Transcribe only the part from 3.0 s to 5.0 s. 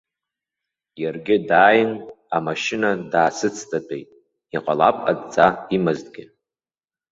даасыцҭатәеит, иҟалап